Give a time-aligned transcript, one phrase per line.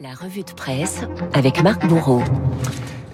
[0.00, 1.00] La revue de presse
[1.34, 2.22] avec Marc Bourreau.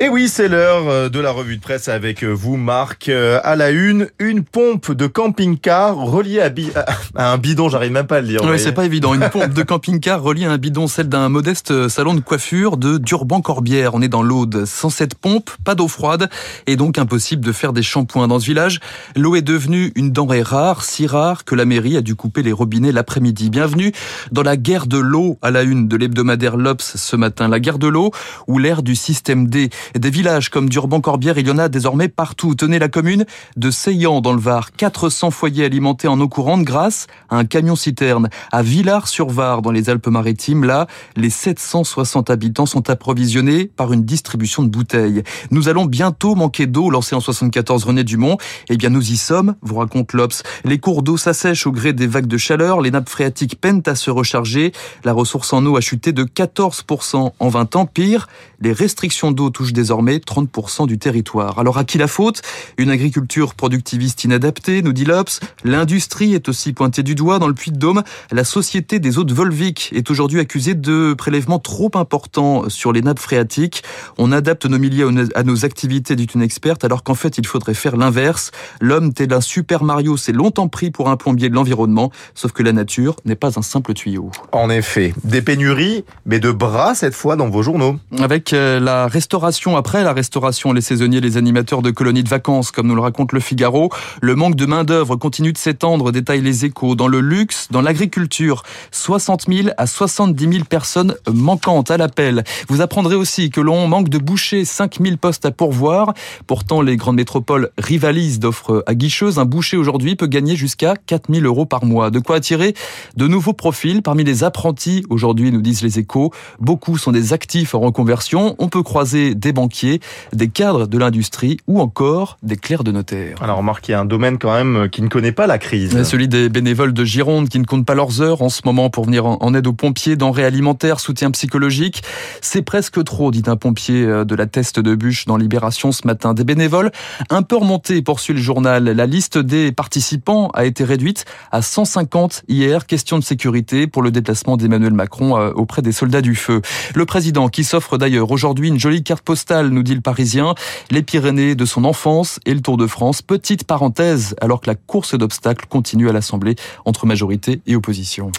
[0.00, 3.08] Et oui, c'est l'heure euh, de la revue de presse avec euh, vous, Marc.
[3.08, 6.72] Euh, à la une, une pompe de camping-car reliée à, bi-
[7.14, 8.42] à un bidon, j'arrive même pas à le dire.
[8.42, 8.58] voyez.
[8.58, 9.14] c'est pas évident.
[9.14, 12.98] Une pompe de camping-car reliée à un bidon, celle d'un modeste salon de coiffure de
[12.98, 13.94] Durban-Corbière.
[13.94, 14.64] On est dans l'Aude.
[14.66, 16.28] Sans cette pompe, pas d'eau froide
[16.66, 18.80] et donc impossible de faire des shampoings dans ce village.
[19.14, 22.52] L'eau est devenue une denrée rare, si rare que la mairie a dû couper les
[22.52, 23.48] robinets l'après-midi.
[23.48, 23.92] Bienvenue
[24.32, 27.46] dans la guerre de l'eau à la une de l'hebdomadaire L'Obs ce matin.
[27.48, 28.10] La guerre de l'eau
[28.48, 29.70] ou l'ère du système D.
[29.94, 32.56] Des villages comme Durban-Corbière, il y en a désormais partout.
[32.56, 33.26] Tenez la commune
[33.56, 34.72] de Seillan dans le Var.
[34.72, 38.28] 400 foyers alimentés en eau courante grâce à un camion-citerne.
[38.50, 44.68] À Villars-sur-Var dans les Alpes-Maritimes, là, les 760 habitants sont approvisionnés par une distribution de
[44.68, 45.22] bouteilles.
[45.52, 48.36] Nous allons bientôt manquer d'eau, lancé en 74 René Dumont.
[48.70, 50.42] Eh bien, nous y sommes, vous raconte l'Obs.
[50.64, 53.94] Les cours d'eau s'assèchent au gré des vagues de chaleur, les nappes phréatiques peinent à
[53.94, 54.72] se recharger,
[55.04, 57.86] la ressource en eau a chuté de 14% en 20 ans.
[57.86, 58.26] Pire,
[58.60, 61.58] les restrictions d'eau touchent désormais 30% du territoire.
[61.58, 62.40] Alors à qui la faute?
[62.78, 65.40] Une agriculture productiviste inadaptée, nous dit l'Obs.
[65.64, 68.02] L'industrie est aussi pointée du doigt dans le Puy-de-Dôme.
[68.32, 73.02] La société des eaux de Volvic est aujourd'hui accusée de prélèvements trop importants sur les
[73.02, 73.82] nappes phréatiques.
[74.16, 77.74] On adapte nos milieux à nos activités, dit une experte, alors qu'en fait il faudrait
[77.74, 78.50] faire l'inverse.
[78.80, 82.62] L'homme tel un Super Mario s'est longtemps pris pour un plombier de l'environnement, sauf que
[82.62, 84.30] la nature n'est pas un simple tuyau.
[84.52, 87.98] En effet, des pénuries, mais de bras cette fois dans vos journaux.
[88.18, 92.70] Avec euh, la restauration, après la restauration, les saisonniers, les animateurs de colonies de vacances,
[92.70, 93.90] comme nous le raconte le Figaro,
[94.20, 96.94] le manque de main-d'œuvre continue de s'étendre, détaillent les échos.
[96.94, 102.44] Dans le luxe, dans l'agriculture, 60 000 à 70 000 personnes manquantes à l'appel.
[102.68, 106.12] Vous apprendrez aussi que l'on manque de bouchers, 5 000 postes à pourvoir.
[106.46, 109.38] Pourtant, les grandes métropoles rivalisent d'offres aguicheuses.
[109.38, 112.10] Un boucher aujourd'hui peut gagner jusqu'à 4 000 euros par mois.
[112.10, 112.74] De quoi attirer
[113.16, 115.06] de nouveaux profils parmi les apprentis.
[115.08, 118.56] Aujourd'hui, nous disent les échos, beaucoup sont des actifs en reconversion.
[118.58, 120.00] On peut croiser des banquiers,
[120.32, 123.42] des cadres de l'industrie ou encore des clercs de notaire.
[123.42, 126.02] Alors, Marc, il y a un domaine quand même qui ne connaît pas la crise.
[126.02, 129.04] Celui des bénévoles de Gironde qui ne comptent pas leurs heures en ce moment pour
[129.04, 132.02] venir en en aide aux pompiers, denrées alimentaires, soutien psychologique.
[132.40, 136.06] C'est presque trop, dit un pompier euh, de la Teste de Bûche dans Libération ce
[136.06, 136.34] matin.
[136.34, 136.90] Des bénévoles
[137.30, 138.84] un peu remontés, poursuit le journal.
[138.84, 142.86] La liste des participants a été réduite à 150 hier.
[142.86, 146.62] Question de sécurité pour le déplacement d'Emmanuel Macron euh, auprès des soldats du feu.
[146.94, 150.54] Le président qui s'offre d'ailleurs aujourd'hui une jolie carte postale, nous dit le Parisien,
[150.90, 153.22] les Pyrénées de son enfance et le Tour de France.
[153.22, 158.32] Petite parenthèse, alors que la course d'obstacles continue à l'Assemblée entre majorité et opposition.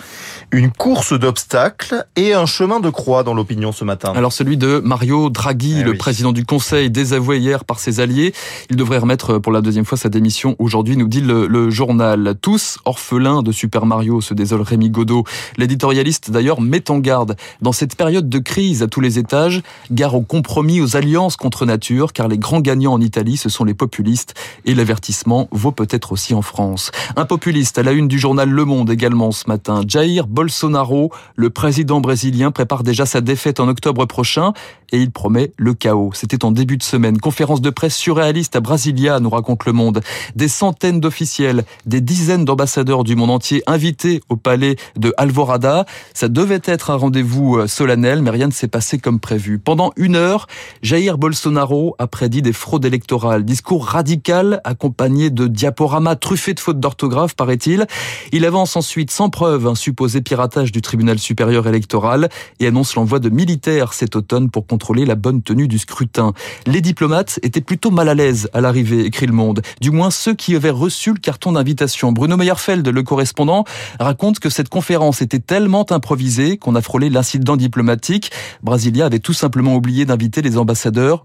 [0.51, 4.13] Une course d'obstacles et un chemin de croix dans l'opinion ce matin.
[4.15, 5.97] Alors celui de Mario Draghi, Eh le oui.
[5.97, 8.33] président du Conseil, désavoué hier par ses alliés.
[8.69, 12.35] Il devrait remettre pour la deuxième fois sa démission aujourd'hui, nous dit le, le journal.
[12.41, 15.23] Tous orphelins de Super Mario, se désole Rémi Godot.
[15.57, 17.35] L'éditorialiste d'ailleurs met en garde.
[17.61, 19.61] Dans cette période de crise à tous les étages,
[19.91, 23.63] gare aux compromis, aux alliances contre nature, car les grands gagnants en Italie, ce sont
[23.63, 24.33] les populistes.
[24.65, 26.91] Et l'avertissement vaut peut-être aussi en France.
[27.15, 29.81] Un populiste à la une du journal Le Monde également ce matin.
[29.87, 34.53] Jair Bolsonaro, le président brésilien, prépare déjà sa défaite en octobre prochain
[34.91, 36.11] et il promet le chaos.
[36.13, 37.17] C'était en début de semaine.
[37.17, 40.01] Conférence de presse surréaliste à Brasilia, nous raconte Le Monde.
[40.35, 45.85] Des centaines d'officiels, des dizaines d'ambassadeurs du monde entier invités au palais de Alvorada.
[46.13, 49.59] Ça devait être un rendez-vous euh, solennel, mais rien ne s'est passé comme prévu.
[49.59, 50.47] Pendant une heure,
[50.85, 53.43] Jair Bolsonaro a prédit des fraudes électorales.
[53.43, 57.87] Discours radical accompagné de diaporamas truffés de fautes d'orthographe, paraît-il.
[58.31, 62.29] Il avance ensuite sans preuve un supposé piratage du tribunal supérieur électoral
[62.59, 66.33] et annonce l'envoi de militaires cet automne pour contrôler la bonne tenue du scrutin.
[66.67, 69.63] Les diplomates étaient plutôt mal à l'aise à l'arrivée, écrit Le Monde.
[69.81, 72.11] Du moins ceux qui avaient reçu le carton d'invitation.
[72.11, 73.65] Bruno Meyerfeld, le correspondant,
[73.99, 78.29] raconte que cette conférence était tellement improvisée qu'on a frôlé l'incident diplomatique.
[78.61, 80.74] Brasilia avait tout simplement oublié d'inviter les ambassadeurs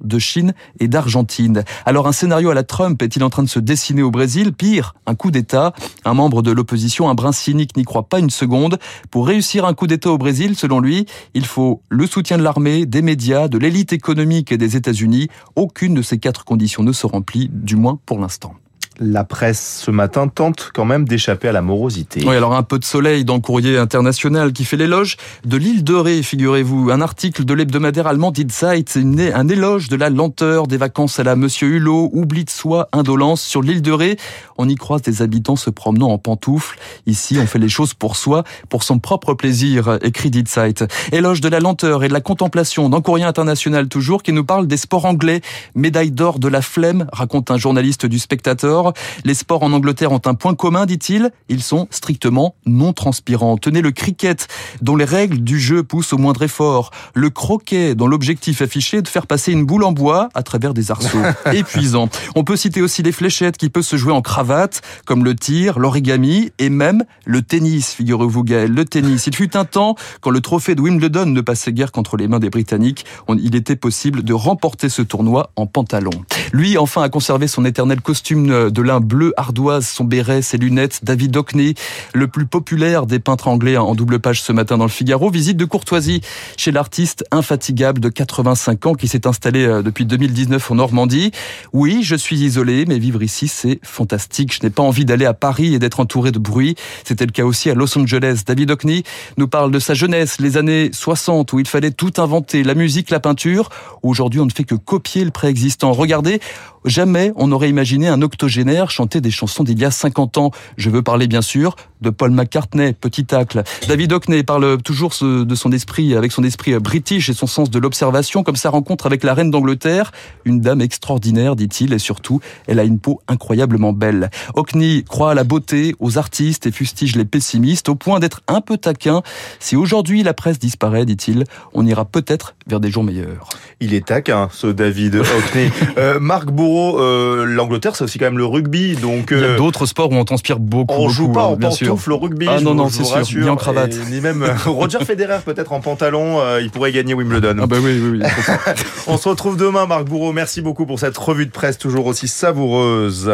[0.00, 1.64] de Chine et d'Argentine.
[1.84, 4.52] Alors un scénario à la Trump est-il en train de se dessiner au Brésil?
[4.52, 5.72] Pire, un coup d'État.
[6.04, 8.78] Un membre de l'opposition, un brin cynique, n'y croit pas une seconde.
[9.10, 12.86] Pour réussir un coup d'État au Brésil, selon lui, il faut le soutien de l'armée,
[12.86, 15.28] des médias, de l'élite économique et des États-Unis.
[15.56, 18.54] Aucune de ces quatre conditions ne se remplit, du moins pour l'instant.
[19.02, 22.22] La presse ce matin tente quand même d'échapper à la morosité.
[22.26, 25.16] Oui, alors un peu de soleil dans courrier international qui fait l'éloge
[25.46, 26.90] de l'île de Ré, figurez-vous.
[26.90, 28.98] Un article de l'hebdomadaire allemand Die Zeit,
[29.34, 33.40] un éloge de la lenteur des vacances à la Monsieur Hulot, oubli de soi, indolence.
[33.40, 34.18] Sur l'île de Ré,
[34.58, 36.78] on y croise des habitants se promenant en pantoufles.
[37.06, 40.86] Ici, on fait les choses pour soi, pour son propre plaisir, écrit Die Zeit.
[41.10, 44.66] Éloge de la lenteur et de la contemplation dans Courrier international toujours, qui nous parle
[44.66, 45.40] des sports anglais.
[45.74, 48.89] Médaille d'or de la flemme, raconte un journaliste du Spectateur.
[48.90, 49.20] Sport.
[49.24, 51.30] Les sports en Angleterre ont un point commun, dit-il.
[51.48, 53.56] Ils sont strictement non transpirants.
[53.56, 54.48] Tenez le cricket,
[54.82, 56.90] dont les règles du jeu poussent au moindre effort.
[57.14, 60.74] Le croquet, dont l'objectif affiché est de faire passer une boule en bois à travers
[60.74, 61.18] des arceaux.
[61.52, 62.08] Épuisant.
[62.34, 65.78] On peut citer aussi les fléchettes qui peuvent se jouer en cravate, comme le tir,
[65.78, 68.72] l'origami et même le tennis, figurez-vous Gaël.
[68.72, 69.26] Le tennis.
[69.26, 72.38] Il fut un temps, quand le trophée de Wimbledon ne passait guère qu'entre les mains
[72.38, 73.04] des Britanniques,
[73.38, 76.10] il était possible de remporter ce tournoi en pantalon.
[76.52, 81.00] Lui, enfin, a conservé son éternel costume de lin bleu ardoise, son béret, ses lunettes.
[81.04, 81.74] David Hockney,
[82.12, 85.56] le plus populaire des peintres anglais en double page ce matin dans le Figaro, visite
[85.56, 86.20] de courtoisie
[86.56, 91.30] chez l'artiste infatigable de 85 ans qui s'est installé euh, depuis 2019 en Normandie.
[91.72, 94.52] Oui, je suis isolé, mais vivre ici, c'est fantastique.
[94.54, 96.74] Je n'ai pas envie d'aller à Paris et d'être entouré de bruit.
[97.04, 98.42] C'était le cas aussi à Los Angeles.
[98.46, 99.04] David Hockney
[99.36, 103.10] nous parle de sa jeunesse, les années 60 où il fallait tout inventer, la musique,
[103.10, 103.68] la peinture.
[104.02, 105.92] Aujourd'hui, on ne fait que copier le préexistant.
[105.92, 106.39] Regardez,
[106.84, 110.50] jamais on n'aurait imaginé un octogénaire chanter des chansons d'il y a 50 ans.
[110.76, 113.62] Je veux parler bien sûr de Paul McCartney, petit tacle.
[113.88, 117.78] David Hockney parle toujours de son esprit, avec son esprit british et son sens de
[117.78, 120.12] l'observation, comme sa rencontre avec la reine d'Angleterre.
[120.44, 124.30] Une dame extraordinaire, dit-il, et surtout, elle a une peau incroyablement belle.
[124.54, 128.60] Hockney croit à la beauté, aux artistes et fustige les pessimistes, au point d'être un
[128.60, 129.22] peu taquin.
[129.58, 133.48] Si aujourd'hui la presse disparaît, dit-il, on ira peut-être vers des jours meilleurs.
[133.80, 135.70] Il est taquin, ce David Hockney.
[135.98, 139.32] euh, Marc Bourreau, euh, l'Angleterre, c'est aussi quand même le rugby, donc...
[139.32, 140.94] Euh, Il y a d'autres sports où on transpire beaucoup.
[140.94, 141.89] On beaucoup, joue pas hein, en bien sûr.
[141.90, 142.46] Pantoufle au rugby.
[142.48, 143.42] Ah non, non, c'est sûr, rassure.
[143.42, 143.94] bien en cravate.
[143.94, 147.56] Et ni même euh, Roger Federer, peut-être en pantalon, euh, il pourrait gagner Wimbledon.
[147.60, 148.28] Ah bah oui, oui, oui.
[149.06, 150.32] On se retrouve demain, Marc Bourreau.
[150.32, 153.30] Merci beaucoup pour cette revue de presse toujours aussi savoureuse.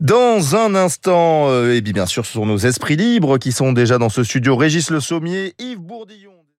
[0.00, 3.96] Dans un instant, euh, et bien sûr, ce sont nos esprits libres qui sont déjà
[3.96, 4.54] dans ce studio.
[4.54, 6.25] Régis Le Sommier, Yves Bourdillon.